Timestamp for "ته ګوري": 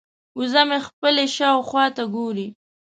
1.95-2.47